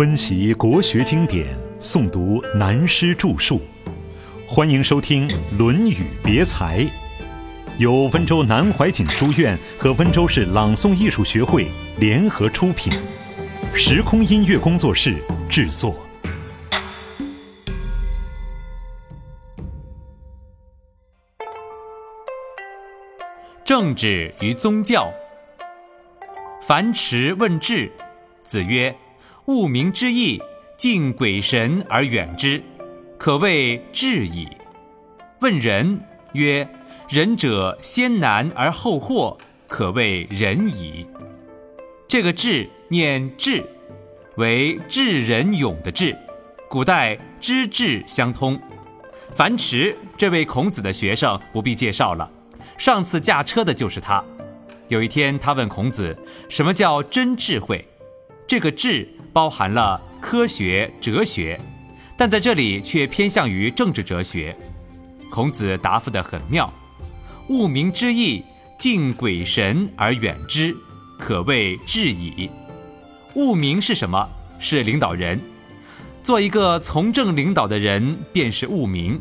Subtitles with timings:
[0.00, 1.46] 温习国学经典，
[1.78, 3.60] 诵读南师著述，
[4.48, 6.78] 欢迎收听《论语别裁》，
[7.76, 12.90] 由温州南怀瑾书院和温州市朗诵艺术学会联合出品，
[13.74, 15.16] 时空音乐工作室
[15.50, 15.94] 制作。
[23.66, 25.12] 政治与宗教。
[26.62, 27.92] 樊迟问智，
[28.42, 28.96] 子曰。
[29.50, 30.40] 物民之义，
[30.76, 32.62] 敬鬼神而远之，
[33.18, 34.46] 可谓智矣。
[35.40, 36.00] 问仁
[36.34, 36.68] 曰：
[37.08, 41.04] 仁者先难而后获，可谓仁矣。
[42.06, 43.60] 这个智念智，
[44.36, 46.16] 为智仁勇的智，
[46.68, 48.56] 古代知智相通。
[49.34, 52.30] 樊迟这位孔子的学生不必介绍了，
[52.78, 54.24] 上次驾车的就是他。
[54.86, 56.16] 有一天，他问孔子
[56.48, 57.84] ：“什么叫真智慧？”
[58.46, 61.58] 这个智包含了科学、哲学，
[62.16, 64.56] 但在这里却偏向于政治哲学。
[65.30, 66.72] 孔子答复得很妙
[67.48, 68.42] ：“务民之义，
[68.78, 70.76] 敬鬼神而远之，
[71.18, 72.50] 可谓至矣。”
[73.34, 74.28] 务民是什么？
[74.58, 75.40] 是领导人。
[76.22, 79.18] 做一个从政领导的人，便是务民。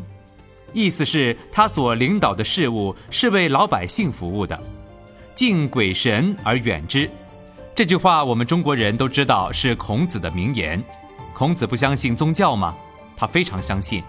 [0.73, 4.60] 意思是，他所领导的事物是为老百姓服务的。
[5.34, 7.10] 敬鬼神而远之。
[7.80, 10.84] 这句话我们中国人都知道是孔子的名言。
[11.34, 12.76] 孔子不相信宗教吗？
[13.16, 14.04] 他非常相信。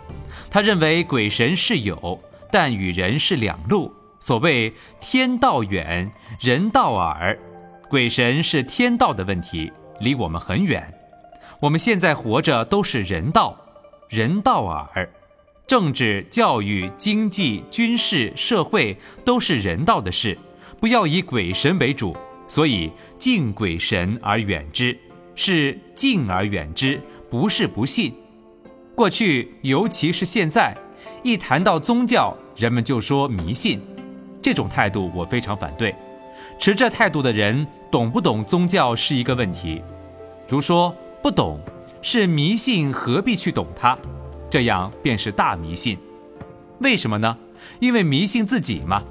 [0.51, 3.95] 他认为鬼神是有，但与人是两路。
[4.19, 6.11] 所谓天道远，
[6.41, 7.39] 人道耳。
[7.89, 10.93] 鬼神是天道的问题，离我们很远。
[11.61, 13.57] 我们现在活着都是人道，
[14.09, 15.09] 人道耳。
[15.69, 20.37] 政治、教育、经济、军事、社会都是人道的事，
[20.81, 22.17] 不要以鬼神为主。
[22.51, 24.99] 所以敬鬼神而远之，
[25.37, 28.13] 是敬而远之，不是不信。
[28.97, 30.77] 过去，尤其是现在，
[31.23, 33.81] 一谈到宗教，人们就说迷信。
[34.43, 35.95] 这种态度我非常反对。
[36.59, 39.81] 持这态度的人，懂不懂宗教是一个问题。
[40.49, 40.93] 如说
[41.23, 41.61] 不懂，
[42.03, 43.97] 是迷信，何必去懂它？
[44.51, 45.97] 这样便是大迷信。
[46.81, 47.39] 为什么呢？
[47.79, 49.05] 因为迷信自己嘛。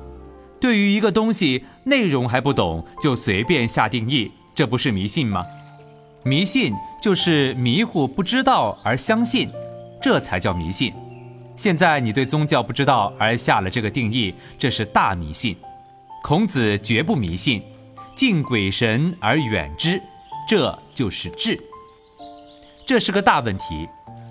[0.60, 5.44] 对于一个东西内容还不懂就随便下定义，这不是迷信吗？
[6.24, 9.50] 迷信就是迷糊不知道而相信，
[10.02, 10.94] 这才叫迷信。
[11.56, 15.56] 现在你对宗教不知道而下了这个定义，这是大迷信。
[16.24, 17.64] 孔子绝不迷信，
[18.16, 20.02] 敬鬼神而远之，
[20.48, 21.58] 这就是智。
[22.86, 23.88] 这是个大问题。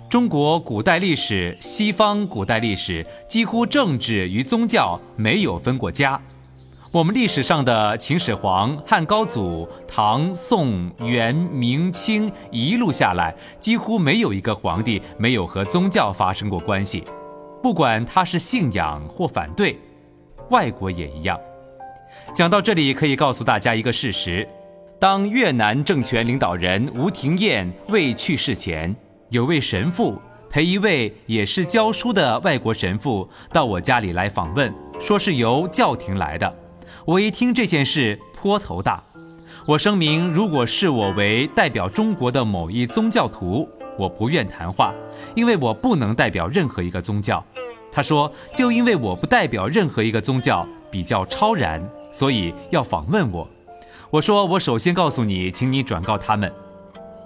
[0.09, 6.19] 中国古代历史、西方古代历史，几乎政治与宗教没有分过家。
[6.91, 17.03] 我们历史上的秦始皇、汉高祖、唐、宋、元、明、清一路下来，几乎没有一个皇帝没有和宗教发生过关系，
[17.61, 19.77] 不管他是信仰或反对。
[20.49, 21.39] 外国也一样。
[22.33, 24.47] 讲到这里，可以告诉大家一个事实：
[24.97, 28.95] 当越南政权领导人吴廷艳未去世前。
[29.29, 30.19] 有位神父
[30.49, 36.51] 陪一位也是教书的外国神父到我家里来访问，说是由教廷来的。
[37.05, 39.03] 我一听这件事颇头大。
[39.67, 43.69] 我声明，如果视我为代表中国的某一宗教徒，
[43.99, 44.91] 我不愿谈话，
[45.35, 47.45] 因为我不能代表任何一个宗教。
[47.91, 51.79] 他说，就因为我不代表任何一个宗教，比较超然，
[52.11, 53.47] 所以要访问我。
[54.09, 56.51] 我说，我首先告诉你，请你转告他们。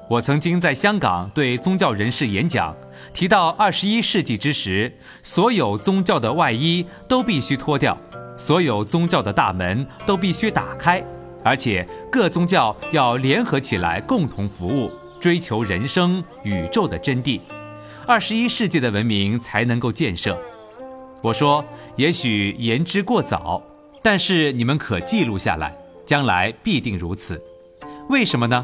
[0.09, 2.75] 我曾经在香港对宗教人士演讲，
[3.14, 4.91] 提到二十一世纪之时，
[5.24, 7.97] 所有宗教的外衣都必须脱掉，
[8.38, 11.03] 所有宗教的大门都必须打开，
[11.44, 17.40] 而且各宗教要联合起来共同服务，追求人生宇宙的真谛，
[18.06, 20.38] 二十一世纪的文明才能够建设。
[21.22, 21.63] 我说，
[21.96, 23.63] 也许言之过早，
[24.03, 25.75] 但是你们可记录下来，
[26.06, 27.42] 将来必定如此。
[28.10, 28.63] 为什么呢？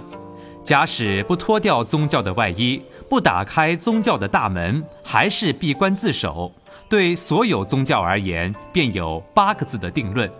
[0.69, 2.79] 假使不脱掉宗教的外衣，
[3.09, 6.53] 不打开宗教的大门，还是闭关自守，
[6.87, 10.31] 对所有宗教而言，便有八个字的定论：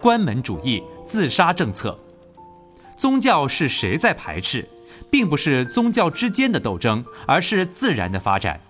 [0.00, 1.98] 关门主义、自杀政策。
[2.96, 4.68] 宗教是谁在排斥，
[5.10, 8.60] 并不是宗教之间的斗争，而是自然的发展。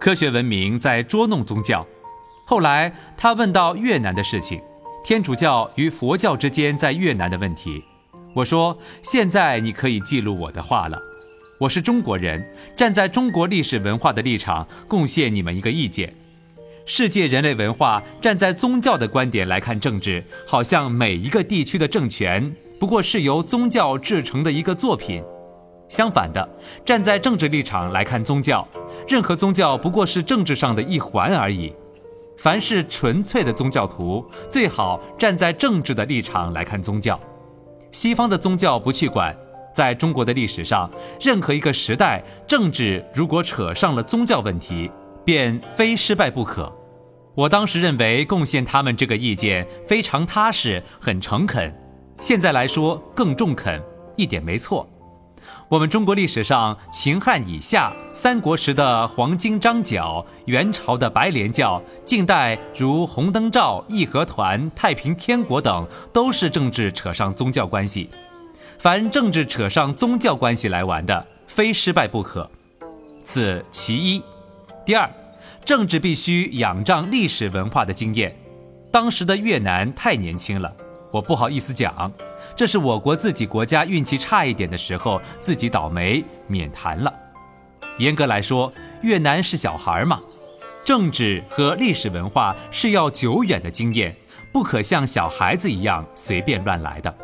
[0.00, 1.86] 科学文明在捉弄宗教。
[2.44, 4.60] 后来他问到越南的事情，
[5.04, 7.84] 天主教与佛教之间在越南的问题。
[8.34, 11.00] 我说：“现在你可以记录我的话了。
[11.58, 12.46] 我是中国人，
[12.76, 16.14] 站在中国历史文化的立场，贡献你们一个意见。
[16.84, 25.22] 世界人类文化站在宗教的观点来看政治，好像每一个地区的政权不过是由宗教制成的一个作品。
[25.88, 26.48] 相反的，
[26.84, 28.66] 站在政治立场来看宗教，
[29.08, 31.72] 任何宗教不过是政治上的一环而已。
[32.36, 37.18] 凡是纯粹的宗教徒，最好站在政治的立场来看宗教。
[37.90, 39.36] 西方的宗教不去管，
[39.74, 40.90] 在中国的历史上，
[41.20, 44.90] 任何一个时代，政治如果扯上了宗教问题，
[45.24, 46.72] 便非失败不可。
[47.34, 51.72] 我当时认为贡献他们这个意见非常踏实，很诚恳。
[52.20, 53.80] 现在来说更中肯，
[54.16, 54.88] 一点没错。
[55.70, 68.08] 我们中国历史上，秦汉以下、三国时的黄巾张角、元朝的白莲教、近代如红灯照、义和团、太平天国等，都是政治扯上宗教关系。
[68.78, 72.50] 凡政治扯上宗教关系来玩的，非失败不可。
[73.22, 74.22] 此其一。
[74.86, 75.10] 第二，
[75.66, 78.34] 政治必须仰仗历史文化的经验。
[78.90, 80.72] 当时的越南太年轻了。
[81.10, 82.10] 我不好意思讲，
[82.56, 87.12] 这是我国自己国家运气差一点的时候，自己倒霉，免谈了。
[87.98, 90.20] 严格来说，越南是小孩嘛，
[90.84, 94.14] 政治和历史文化是要久远的经验，
[94.52, 97.14] 不可像小孩子一样随便乱来的。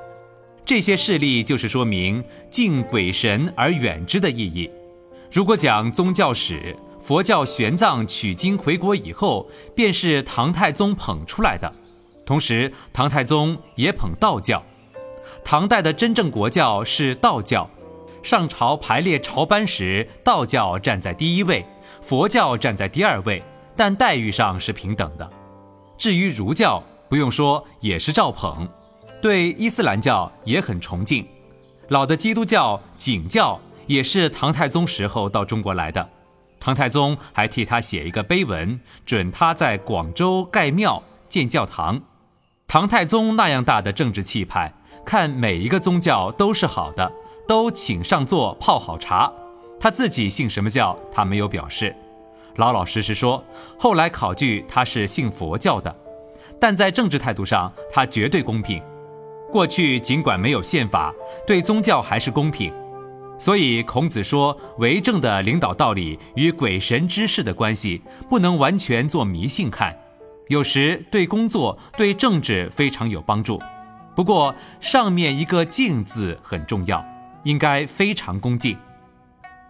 [0.66, 4.70] 这些事例就是说明敬鬼神而远之的意义。
[5.31, 11.70] 如果讲宗教史，佛教玄奘取经回国以后，便是唐太宗捧出来的。
[12.25, 14.64] 同时，唐太宗也捧道教。
[15.44, 17.69] 唐代的真正国教是道教。
[18.23, 21.65] 上朝排列朝班时，道教站在第一位，
[22.00, 23.43] 佛教站在第二位，
[23.76, 25.31] 但待遇上是平等的。
[25.99, 28.67] 至于儒教，不用说，也是照捧。
[29.21, 31.26] 对伊斯兰教也很崇敬。
[31.88, 36.09] 老的基督教景教也是唐太宗时候到中国来的。
[36.59, 42.00] 唐太宗还替他写一个碑文，准他在广州盖庙建教堂。
[42.67, 44.73] 唐太宗那样大的政治气派，
[45.04, 47.12] 看每一个宗教都是好的，
[47.46, 49.32] 都请上座泡好茶。
[49.78, 51.94] 他自己信什么教，他没有表示，
[52.56, 53.44] 老老实实说。
[53.78, 55.94] 后来考据，他是信佛教的，
[56.58, 58.82] 但在政治态度上，他绝对公平。
[59.52, 61.12] 过去尽管没有宪法，
[61.46, 62.72] 对宗教还是公平。
[63.38, 69.94] 所以孔子说，为政的领导道理与鬼神之事的关系，不能完全做迷信看。
[70.48, 73.60] 有时对工作、对政治非常有帮助，
[74.14, 77.05] 不过上面一个“敬”字很重要，
[77.43, 78.76] 应该非常恭敬。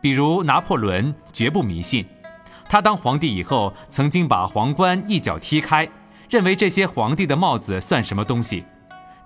[0.00, 2.04] 比如拿破仑绝不迷信，
[2.68, 5.88] 他当皇帝以后，曾经把皇冠一脚踢开，
[6.28, 8.64] 认为这些皇帝的帽子算什么东西。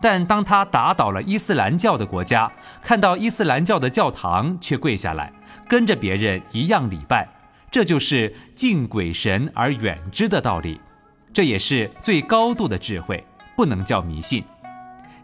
[0.00, 2.49] 但当他打倒了伊斯兰教的国家，
[2.81, 5.32] 看到伊斯兰教的教堂却跪下来，
[5.69, 7.26] 跟着别人一样礼拜，
[7.73, 10.81] 这就是敬鬼神而远之的道理。
[11.32, 13.25] 这也是最高度的智慧，
[13.56, 14.44] 不能叫迷信。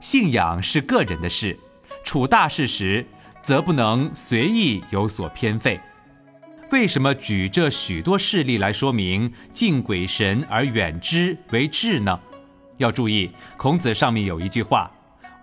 [0.04, 1.58] 信仰是个人的事，
[2.04, 3.06] 处大事时
[3.40, 5.80] 则不能随意有所偏废。
[6.70, 12.20] 为什么举这许多事例来说明敬鬼神而远之为智呢？
[12.76, 14.92] 要注意，孔子上面有一句话：“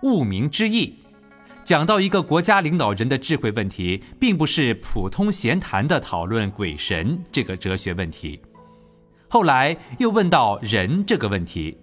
[0.04, 0.94] 务民之义”，
[1.64, 8.40] 讲到一个国家领导人的智慧问题，并不是普通闲谈的讨论鬼神这个哲学问题。
[9.26, 11.76] 后来又问到人这个问题，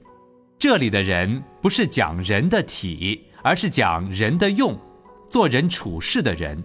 [0.59, 4.77] 这里的人不是讲人的体，而是讲人的用，
[5.29, 6.61] 做人处事的人。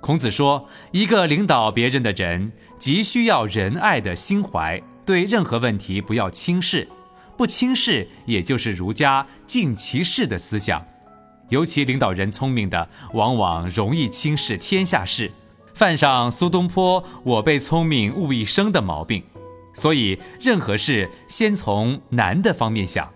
[0.00, 2.50] 孔子说，一个领导别人的人，
[2.80, 6.88] 急需要仁爱的心怀，对任何问题不要轻视，
[7.36, 10.84] 不轻视也就是儒家尽其事的思想。
[11.48, 15.30] 尤其领导人聪明的，往往容易轻视天下事，
[15.74, 19.22] 犯上苏东坡“我辈聪明误一生”的毛病。
[19.74, 23.10] 所以，任何事先从难的方面想，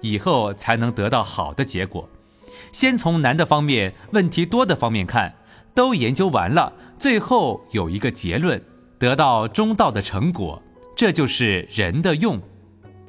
[0.00, 2.08] 以后才能得到好的结果。
[2.70, 5.34] 先从难的方面、问题多的方面看，
[5.74, 8.62] 都研究完了，最后有一个结论，
[8.98, 10.62] 得到中道的成果，
[10.94, 12.40] 这就是人的用。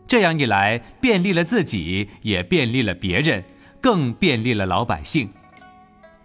[0.07, 3.43] 这样一来，便利了自己，也便利了别人，
[3.81, 5.29] 更便利了老百姓。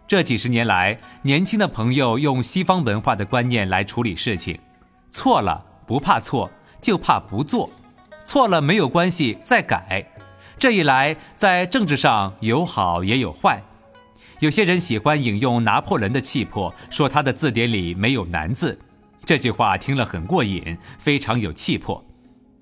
[0.06, 4.58] 这几十年来，年轻的朋友用西方文化的观念来处理事情，
[5.10, 6.50] 错了不怕错。
[6.80, 7.70] 就怕不做，
[8.24, 10.06] 错了没有关系，再改。
[10.58, 13.62] 这一来，在政治上有好也有坏。
[14.40, 18.78] 有些人喜欢引用拿破仑的气魄，说他的字典里没有难字。
[19.24, 22.04] 这句话听了很过瘾，非常有气魄。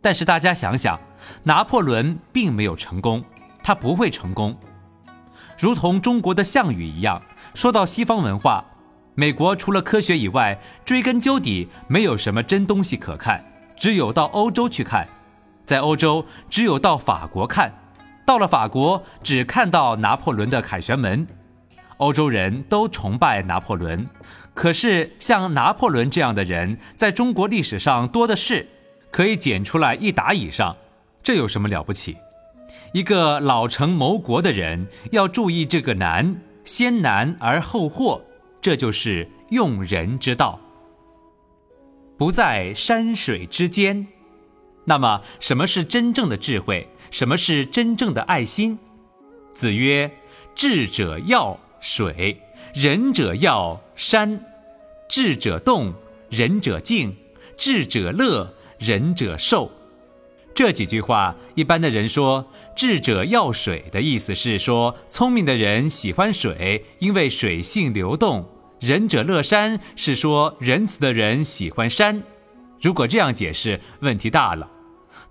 [0.00, 0.98] 但是大家想想，
[1.42, 3.22] 拿破仑并没有成功，
[3.62, 4.56] 他不会成功。
[5.58, 7.20] 如同中国的项羽一样，
[7.54, 8.64] 说到西方文化，
[9.14, 13.44] 美国除了科学以外，追根究底没有什么真东西可看。
[13.76, 15.06] 只有到欧洲去看，
[15.64, 17.72] 在欧洲只有到法国看，
[18.24, 21.26] 到了法国只看到拿破仑的凯旋门。
[21.98, 24.06] 欧洲人都崇拜拿破仑，
[24.52, 28.68] 可是像拿破仑这样的人，在中国历史上多的是，
[29.10, 30.76] 可以捡出来一打以上，
[31.22, 32.16] 这有什么了不起？
[32.92, 38.20] 一个老成谋国的人要注意这个难，先难而后获，
[38.60, 40.60] 这就是用人之道。
[42.18, 44.06] 不在山水之间，
[44.84, 46.88] 那么什么是真正的智慧？
[47.10, 48.78] 什么是真正的爱心？
[49.54, 50.10] 子曰
[50.56, 52.40] ：“智者要水，
[52.74, 54.38] 仁者要山；
[55.08, 55.94] 智者动，
[56.28, 57.12] 仁者静；
[57.56, 59.70] 智者乐，仁者寿。”
[60.54, 68.42] 这几句话，一般的人说“智者要水”的意思是说，聪明的人喜欢水，因为水性流动
[68.86, 72.22] ；“仁者乐山”是说仁慈的人喜欢山。
[72.80, 74.70] 如果这样解释，问题大了。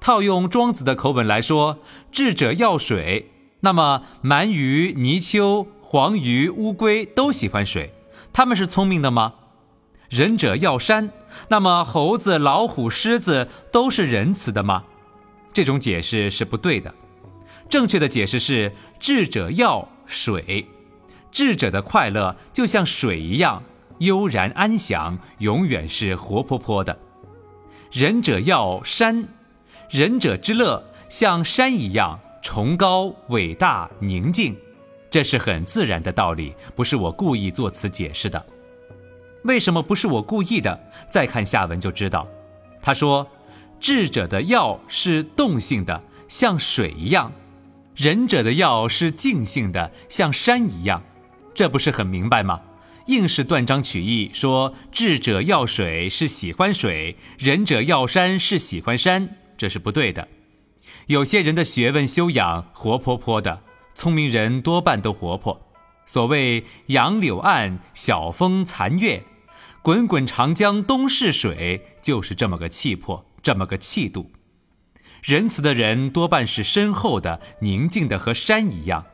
[0.02, 1.80] 套用庄子的口吻来说
[2.12, 3.32] ，“智者要水”，
[3.62, 7.94] 那么鳗鱼、泥鳅、黄鱼、乌龟都喜欢水，
[8.34, 9.34] 他们是聪明的吗？
[10.10, 11.10] 仁者要山，
[11.48, 14.84] 那么猴子、老虎、狮子都是仁慈的吗？
[15.54, 16.94] 这种解释是不对的，
[17.70, 20.68] 正确的解释是：智者要水，
[21.36, 23.62] 智者的快乐就像水一样
[23.98, 26.96] 悠然安详，永远是活泼泼的；
[27.92, 29.28] 仁者要山，
[29.90, 34.56] 仁者之乐像山一样崇高、伟大、宁静，
[35.10, 38.46] 这是很自然的道理，不是我故意作此解释的。
[39.44, 40.80] 为什么不是我故意的？
[41.10, 42.26] 再看下文就知道。
[42.82, 43.28] 他说。
[43.78, 47.30] 智者的要是动性的，像水一样；
[47.94, 51.04] 仁者的要是静性的，像山一样。
[51.56, 52.62] 这不是很明白吗？
[53.08, 60.28] 硬是断章取义，说智者要水是喜欢水，仁者要山是喜欢山，这是不对的。
[61.08, 63.62] 有些人的学问修养活泼泼的，
[63.94, 65.72] 聪明人多半都活泼。
[66.06, 69.24] 所谓杨柳岸，晓风残月，
[69.82, 73.26] 滚滚长江东逝水，就是这么个气魄。
[73.42, 74.32] 这么个气度，
[75.22, 79.06] 仁慈的人多半是深厚的、宁静的，和山一样。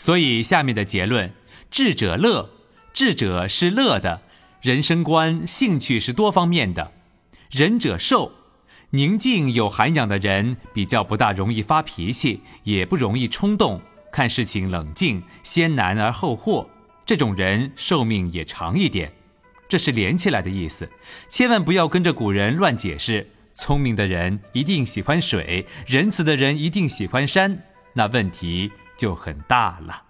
[0.00, 1.30] 所以下面的结论：
[1.70, 2.48] 智者乐，
[2.94, 4.22] 智者是乐的，
[4.62, 6.90] 人生观、兴趣是多方面的；
[7.50, 8.32] 仁者寿，
[8.92, 16.66] 宁静有涵养的人比较不大容易发脾气，也不容易冲动，看事情冷静，先难而后获，
[17.04, 19.12] 这种人寿命也长一点。
[19.68, 20.88] 这是连起来的意思，
[21.28, 23.28] 千万不要跟着古人乱解释。
[23.52, 30.09] 聪明的人一定喜欢水，仁慈的人一定喜欢山，那问题就很大了。